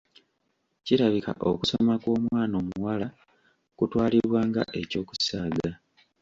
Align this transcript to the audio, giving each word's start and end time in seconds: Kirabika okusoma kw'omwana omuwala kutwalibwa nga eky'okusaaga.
Kirabika 0.85 1.31
okusoma 1.51 1.93
kw'omwana 2.01 2.55
omuwala 2.61 3.07
kutwalibwa 3.77 4.39
nga 4.49 4.63
eky'okusaaga. 4.81 5.71